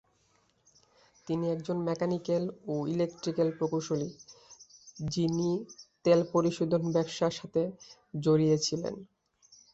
[1.27, 4.09] তিনি একজন মেকানিক্যাল ও ইলেকট্রিক্যাল প্রকৌশলী,
[5.07, 5.49] যিনি
[6.05, 7.61] তেল পরিশোধন ব্যবসায়ের সাথে
[8.17, 8.95] জড়িত ছিলেন।